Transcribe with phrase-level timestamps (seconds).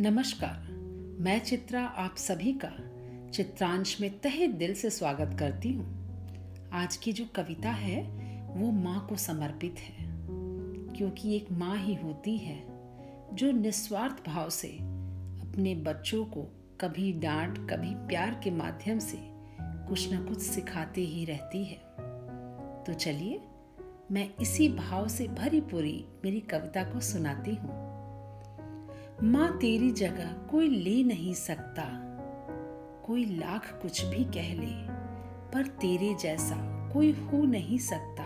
[0.00, 0.68] नमस्कार।
[1.20, 2.70] मैं चित्रा, आप सभी का
[3.30, 6.08] चित्रांश में तहे दिल से स्वागत करती हूँ।
[6.72, 8.02] आज की जो कविता है,
[8.56, 10.06] वो माँ को समर्पित है।
[10.96, 12.64] क्योंकि एक माँ ही होती है,
[13.32, 14.68] जो निस्वार्थ भाव से
[15.48, 16.42] अपने बच्चों को
[16.80, 19.18] कभी डांट, कभी प्यार के माध्यम से
[19.60, 21.78] कुछ न कुछ सिखाते ही रहती है।
[22.84, 23.40] तो चलिए,
[24.12, 27.87] मैं इसी भाव से भरी पूरी मेरी कविता को सुनाती हूँ।
[29.22, 31.84] माँ तेरी जगह कोई ले नहीं सकता।
[33.06, 34.88] कोई लाख कुछ भी कह ले,
[35.52, 38.24] पर तेरे जैसा कोई हो नहीं सकता।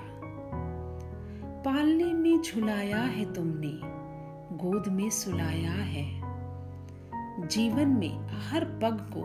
[1.62, 3.81] पालने में झुलाया है तुमने,
[4.57, 6.23] गोद में सुलाया है।
[7.48, 9.23] जीवन में हर पग को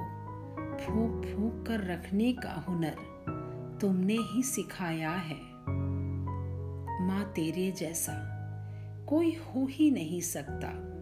[0.77, 2.95] फूक फूक कर रखने का हुनर
[3.81, 5.37] तुमने ही सिखाया है।
[7.07, 8.13] माँ तेरे जैसा
[9.09, 10.93] कोई हो ही नहीं सकता।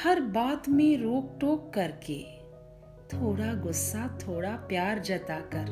[0.00, 2.24] हर बात में रोक टोक करके
[3.12, 5.66] थोड़ा गुस्सा, थोड़ा प्यार जताकर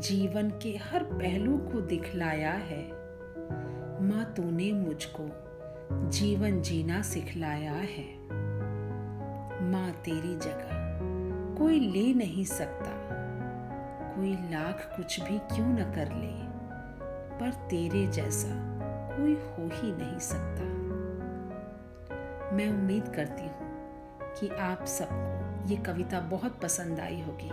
[0.00, 2.82] जीवन के हर पहलू को दिखलाया है।
[4.02, 5.28] माँ, तूने मुझको
[6.10, 8.14] जीवन जीना सिखलाया है।
[9.70, 10.98] माँ, तेरी जगह
[11.58, 12.90] कोई ले नहीं सकता।
[14.16, 16.50] कोई लाख कुछ भी क्यों न कर ले,
[17.38, 18.48] पर तेरे जैसा
[19.16, 20.79] कोई हो ही नहीं सकता।
[22.52, 23.70] मैं उम्मीद करती हूँ
[24.34, 27.48] कि आप सबको ये कविता बहुत पसंद आई होगी।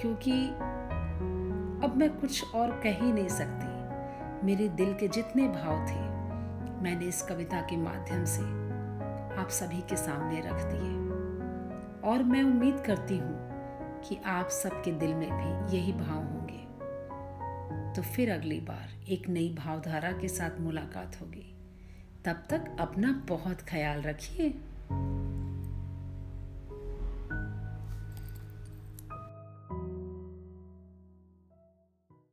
[0.00, 0.48] क्योंकि
[1.86, 3.70] अब मैं कुछ और कह ही नहीं सकती।
[4.46, 6.00] मेरे दिल के जितने भाव थे,
[6.82, 8.42] मैंने इस कविता के माध्यम से
[9.40, 11.00] आप सभी के सामने रख दिए।
[12.10, 13.50] और मैं उम्मीद करती हूँ
[14.04, 16.60] कि आप सबके दिल में भी यही भाव होंगे।
[17.94, 21.59] तो फिर अगली बार एक नई भावधारा के साथ मुलाकात होगी।
[22.24, 24.50] तब तक अपना बहुत ख्याल रखिए।